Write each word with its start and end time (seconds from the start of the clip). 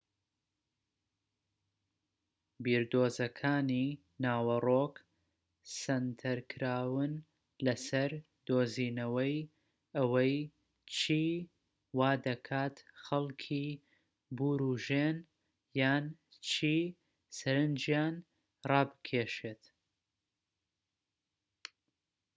بیردۆزەکانی 2.63 3.87
ناوەرۆك 4.23 4.95
سەنتەرکراون 5.79 7.13
لەسەر 7.65 8.11
دۆزینەوەی 8.47 9.37
ئەوەی 9.97 10.35
چی 10.95 11.27
وادەکات 11.99 12.75
خەڵکی 13.03 13.67
بوروژێن 14.37 15.17
یان 15.79 16.05
چی 16.47 16.77
سەرنجیان 17.37 18.13
ڕابکێشێت 18.69 19.63